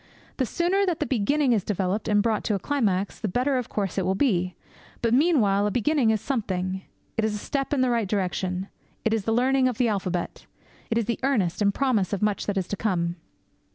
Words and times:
The 0.37 0.47
sooner 0.47 0.83
that 0.87 0.99
the 0.99 1.05
beginning 1.05 1.53
is 1.53 1.63
developed 1.63 2.07
and 2.07 2.23
brought 2.23 2.43
to 2.45 2.55
a 2.55 2.59
climax, 2.59 3.19
the 3.19 3.27
better 3.27 3.57
of 3.59 3.69
course 3.69 3.99
it 3.99 4.03
will 4.03 4.15
be. 4.15 4.55
But 5.03 5.13
meanwhile 5.13 5.67
a 5.67 5.69
beginning 5.69 6.09
is 6.09 6.19
something. 6.19 6.81
It 7.17 7.23
is 7.23 7.35
a 7.35 7.37
step 7.37 7.71
in 7.71 7.81
the 7.81 7.89
right 7.91 8.07
direction. 8.07 8.67
It 9.05 9.13
is 9.13 9.25
the 9.25 9.31
learning 9.31 9.67
of 9.67 9.77
the 9.77 9.89
alphabet. 9.89 10.47
It 10.89 10.97
is 10.97 11.05
the 11.05 11.19
earnest 11.21 11.61
and 11.61 11.71
promise 11.71 12.13
of 12.13 12.23
much 12.23 12.47
that 12.47 12.57
is 12.57 12.67
to 12.69 12.75
come. 12.75 13.17